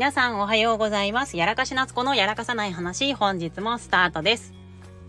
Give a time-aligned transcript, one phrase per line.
[0.00, 1.36] 皆さんおはようございます。
[1.36, 4.54] やらかし夏子のやらかさない話、本日もスタートです。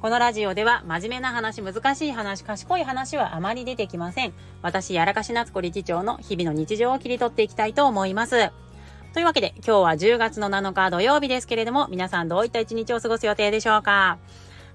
[0.01, 4.33] このラジオでは真面目な話、難しい話、賢い話はあまり出てきません。
[4.61, 8.51] 私、やらかし夏子理事長の日々の日常を切り取っていきたいと思います。
[9.13, 14.17] というわけで、今日は10月の7日土曜日ですけれども、皆さんどういった一日を過ごす予定でしょうか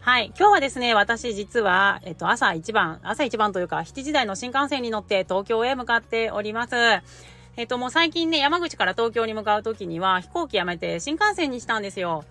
[0.00, 0.32] はい。
[0.38, 6.74] 今日はですね、私実は、えっと、朝一番、朝一番というか、7時台の新幹線に乗って東京へ向かっております。
[7.56, 12.24] えっと、もう最近ね、山口から東京に向かう時には飛行機やめて新幹線にしたんですよ。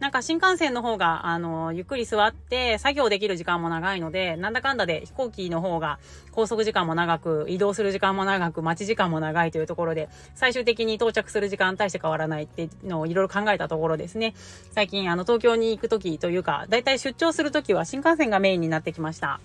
[0.00, 6.00] なんか新幹線の方が、あの、ゆっくり座って作業できる時間も長いので、なんだかんだで飛行機の方が
[6.32, 14.34] 拘束時間も長く、移動する時間も長く、待ち時間も長いというところで、最終的に到着する時間大して変わらないっていうのをいろいろ考えたところですね。
[14.72, 19.38] 最近、あの、東京に行く時というか、だいたい出張する時は新幹線がメインになってきました。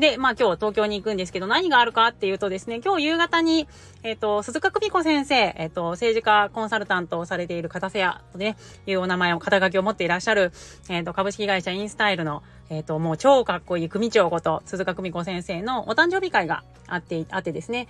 [0.00, 3.68] で、まあ今日東京に行くんですけど、何があるかっていうとですね、今日夕方に、
[4.02, 10.52] えっ、ー、と、鈴鹿久美子先生、えっ、ー、と、政治家コンサルタントをされている片瀬屋とね、いうお名前を、肩書きを持っていらっしゃる、
[10.88, 17.86] えっ、ー、と、株式会社インスタイルの、えっ、と、もう超かっこいい組長こと、鈴鹿久美子先生のお誕生日会があって、あってですね、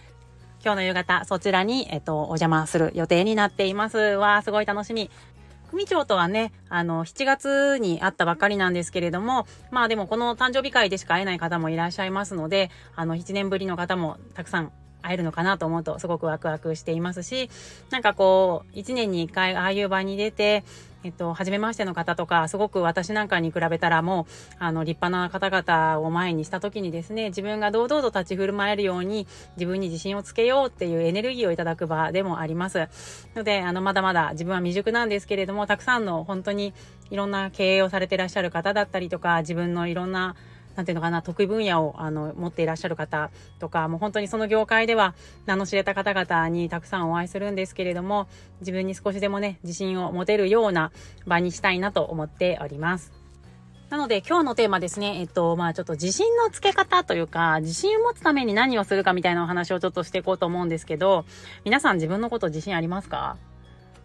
[0.63, 3.97] 今日の夕方、そちらに、えっと、お邪魔する予定になっています。
[3.97, 5.11] わー、すごい楽しみ。
[5.71, 17.51] 組長とはね、あの、7月に会ったばっかりなんですけれども、まあでもこの誕生日会でしか会えない方もいらっしゃいますので、あの、1年ぶりの方もたくさん会えるのかなと思うとすごくワクワクしていますし、
[17.91, 20.65] なんかこう、1年に1回ああいう場に出て、
[21.03, 29.27] えっと、初めましての方とか、すごく私なんかに比べたらもう、あの、立派な方々を前にした時にですね、自分が堂々と立ち振る舞えるように、
[29.57, 32.87] 自分に自信をつけようっていうエネルギーをいただく場でもあります。
[33.35, 36.75] ので、あの、まだまだ自分は未熟なんですけれども、たくさんの本当に
[37.11, 40.37] いろんな経営をされてらっしゃる方だったりとか、自分のいろんな
[40.77, 45.15] なんていうのかな、得意分野をあの持っていらっしゃる方とか、もう本当にその業界では
[45.47, 48.29] 名の知れた方々にたくさんお会いするんですけれども、
[48.61, 50.93] 自分に少しでもね、自信を持てるような
[51.27, 53.13] 場にしたいなと思っております。
[53.91, 61.25] なので今日のテーマですね、えっと、まあちょっと自信のつけ方というか、自信を持つために何をするかみたいなお話をちょっとしていこうと思うんですけど、
[61.65, 63.37] 皆さん自分のこと自信ありますか？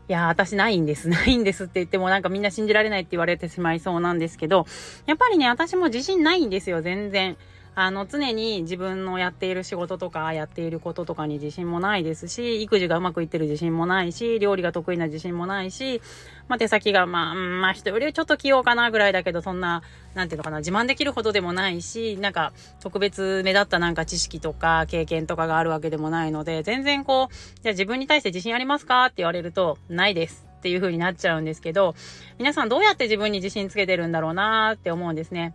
[0.07, 1.09] いや、私ないんです。
[1.09, 4.65] ないんですって言ってもなんかみんな信じられないって言われてしまいそうなんですけど、
[5.05, 7.37] やっぱりね、私も自信ないんですよ、全然。
[7.75, 16.01] あの、常に自分のやっている仕事とか、やっていることとかに自信もないですし、育児がうまくいってる自信もないし、料理が得意な自信もないし、
[16.47, 30.45] まあ、手先が、まあ、まあ、人よりちょっと器用かなぐらいだけど、そんな、なんていうのかな、自慢できるほどでもないし、なんか、特別目立ったなんか知識とか経験とかがあるわけでもないので、全然こう、じゃあ自分に対して自信ありますかって言われると、ないです。
[30.57, 31.93] っていう風になっちゃうんですけど、
[32.39, 35.53] 皆さんどうやって自分に自信つけてるんだろうなーって思うんですね。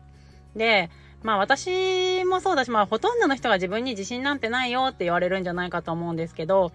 [0.54, 0.88] で、
[1.22, 6.72] まあ私もそうだし、まあほとんどの人が自分に自信なんてないよって言われるんじゃないかと思うんですけど、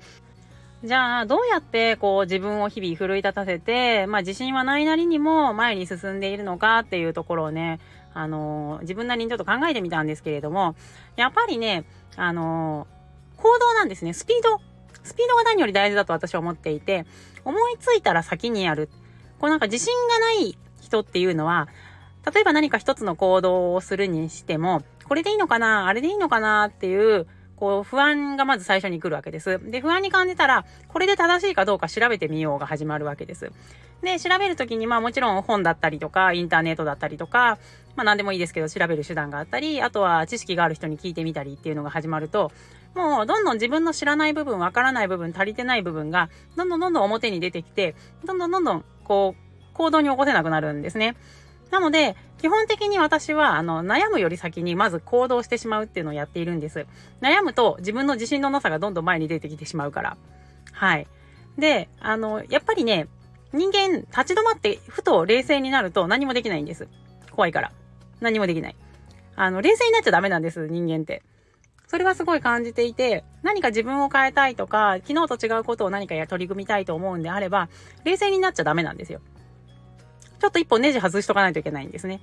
[0.84, 7.80] じゃあどうやってこう自分を日々奮い立たせて、まあ自信はないなりにも前に進んでいるのかっていうところをね、
[8.14, 10.76] あのー、自分なりにちょっと考えてみたんですけれども、
[11.16, 11.84] やっぱりね、
[12.16, 14.14] あのー、行動なんですね。
[14.14, 14.62] スピード。
[15.04, 17.06] スピードが何より大事だと私は思っていて、
[17.44, 18.90] 思いついたら先にやる。
[19.40, 21.68] こうなんか自信がない人っていうのは、
[22.34, 29.60] 例えば何か一つの行動をするにしても、これでいいのかなあれでいいのかなっていう、こう、不安がまず最初に来るわけです。
[29.72, 33.52] で、不安に感じたら、これで正しいかどうか調べてみようが始まるわけです。
[34.02, 37.58] で、調べるときに、まあもちろん本だったりとか、インターネットだったりとか、
[37.96, 42.52] まあ何でもいいですけど、調べる手段があったり、あとは知識がある人に聞いてみたりっていうのが始まると、
[42.94, 51.16] もうどんどん自分の知らない部分、わからない部分、足りてない部分が、どんどんどんどん表に出てきて、どんどんどんどん、こう、行動に起こせなくなるんですね。
[51.76, 56.88] なので、基本的に私は、あの、悩むより先にまず行動してしまうっていうのをやっているんです。
[57.20, 60.18] 悩むと自分の自信のなさがどんどん前に出てきてしまうから。
[60.72, 61.06] はい。
[61.58, 63.10] で、あの、やっぱりね、
[63.52, 66.88] 人間立ち止まってふと冷静になると何もできないんです。
[67.32, 67.74] 怖いから。
[68.22, 68.76] 何もできない。
[69.36, 71.24] あの、冷静になっちゃダメなんです、人間って。
[71.88, 77.68] それはすごい感じていて、何か自分を変えたいとか、昨日と違うことを何かや取り組みたいと思うんであれば、
[78.06, 79.20] 冷静になっちゃダメなんですよ。
[80.46, 82.20] ちょっと一本ネジ外しとかないといけないんですね。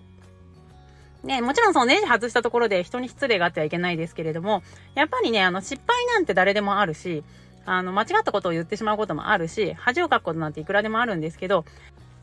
[1.25, 4.63] ね、もちろんそのネジ外したところで人に失礼があってはいけないですけれども、
[4.95, 7.25] やっぱりね、あの、失敗なんて誰でもあるし、
[7.67, 11.65] あの、間違ったことを言ってしまうこともあるし、恥をかくことなんていくらでもあるんですけど、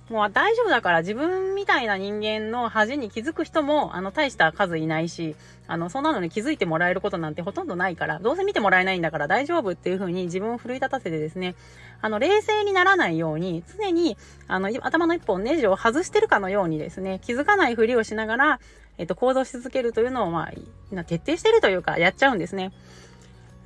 [0.09, 5.35] もう大丈夫だから自分みたいな人間の恥に気づく人も、あの、大した数いないし、
[5.67, 11.53] あの、そんなのに気づいてもらえることなんてほとんどないから、どうせ見てもらえないんだから大丈夫っていう風に自分を奮い立たせてですね、
[12.01, 14.17] あの、冷静にならないように、常に、
[14.47, 18.59] あの、頭の一本ネジを外してるかのようにですね、気づかないふりをしながら、
[18.97, 20.49] えっと、行動し続けるというのを、ま
[20.95, 22.71] あ、徹底してるというか、やっちゃうんですね。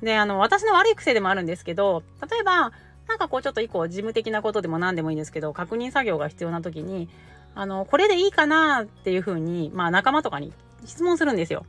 [0.02, 2.72] で、あの、私の悪い癖でもあるんですけど、例えば、
[3.08, 7.08] なんかこうちょっと一個事務的なことでも何でもいいんですけど、確認作業が必要な時に、
[7.54, 10.52] あの、これでいいかなっていうふうに、まあ仲間とかに
[10.84, 11.66] 質問するんですよ。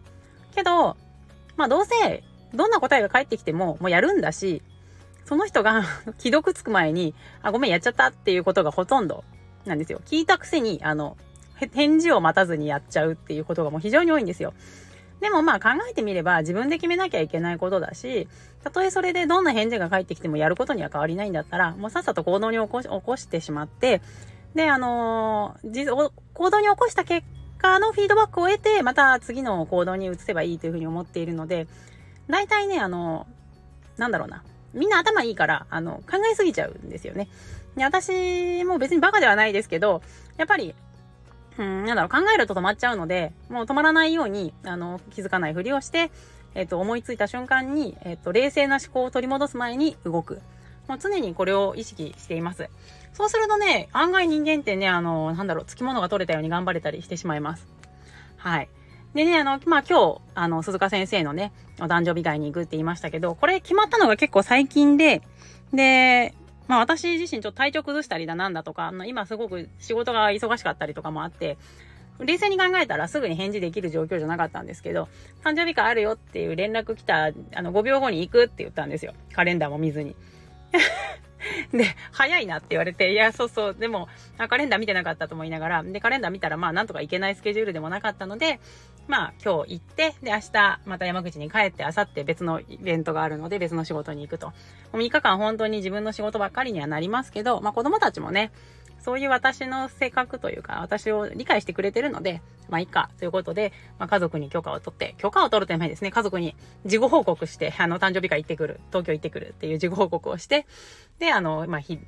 [0.55, 0.97] けど、
[1.57, 2.23] まあどうせ、
[2.53, 4.61] どんな答えが返ってきても、もうやるんだし、
[5.25, 5.83] その人が
[6.17, 9.23] 既読つく前に、あ、ごめん、やっちゃったっていうことがほとんど
[9.65, 10.01] なんですよ。
[10.05, 11.17] 聞いたくせに、あの、
[11.73, 14.53] 返事を待たずにやっちゃうっていうことがもう非常に多いんですよ。
[15.25, 18.27] でもまあ考えてみれば自分で決めなきゃいけないことだし、
[18.63, 24.03] たとえそれでどんな返事が返ってきてもやることには変わりないんだったら、もうさっさと行動に起こし起こしてしまって、
[24.53, 27.25] で、あのー、行動に起こした結
[27.57, 31.65] 果のフィードバックを得て、また次の行動に移せばいいというふうに思っているので、
[32.27, 34.43] 大体ね、あのー、なんだろうな。
[34.75, 37.29] みんな頭いいから、あの、考えすぎちゃうんですよね。
[37.75, 40.03] で、私も別にバカではないですけど、
[40.37, 40.75] やっぱり、
[41.57, 46.11] うん、なんだろう、考えると止まっちゃうので、もう止まらないように、あの、気づかないふりをして、
[46.53, 50.41] えっ、と、思いついた瞬間に、えっ、と、冷静な思考を取り戻す前に動く。
[50.87, 52.69] もう常にこれを意識しています。
[53.13, 57.67] そうするとね、案外人間ってね、あの、なんだろう、付き物が取れたように頑張れたりしてしまいます。
[58.37, 58.69] はい。
[59.13, 65.21] でね、あの、まあ、今日、あの、鈴鹿先生のね、お誕生日会に行くって言いましたけど、これ決まったのが結構最近で、
[65.73, 66.35] で、
[66.67, 71.57] まあ私自身ちょっと体調崩したりだなんだとか、あの今すごく仕事が忙しかったりとかもあって、
[72.19, 75.09] 冷静に考えたらすぐに返事できる状況じゃなかったんですけど、
[75.43, 79.13] 誕生日会あるよっていう連絡来た、あの、5秒後に行くって言ったんですよ。
[79.33, 80.15] カレンダーも見ずに。
[81.73, 84.07] で、早いなって言われて、いや、そうそう、でも、
[84.49, 88.59] カレンダー見てなかったと思いながら、で、カレンダー見たら、まあ、なんとか行けないスケジュールでもなかったので、
[89.07, 94.47] まあ、今日行って、で、明日、また山口に帰って、明後日別のイベントがあるので、別の仕事に行くと。
[94.47, 94.53] も
[94.93, 98.51] う3日間本当に自分の仕事ばっかりにはなりますけど、まあ、子供たちもね、
[99.05, 106.55] そういう私の性格というか、私を理解してくれてるので、まあいいか、ということで、まあ家族に許可を取って、許可を取るためにですね、家族に
[106.87, 110.65] 事後報告して、あの、誕生日会行ってくる、東京行ってくるっていう事後報告をして、
[111.19, 111.99] で、あの、まあ、今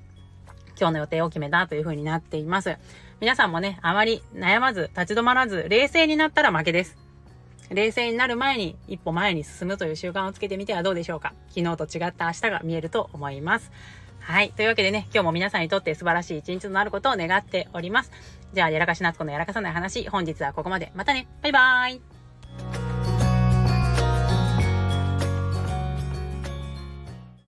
[0.75, 2.77] 日の予定を決めたという風になっています。
[3.19, 6.97] 皆さんもね、あまり悩まず、立ち止まらず、冷静になったら負けです。
[7.69, 11.35] 冷静になる前に一歩前に進むという習慣をつけてみてはどうでしょうか。
[11.49, 13.71] 昨日と違った明日が見えると思います。
[14.19, 14.51] はい。
[14.51, 18.11] というわけでね、今日も皆さんにとって素晴らしい一日となることを願っております。
[18.53, 20.91] じゃあ、やらかし夏子のやらかさない話、本日はここまで。
[20.95, 21.27] またね。
[21.41, 22.16] バイバーイ。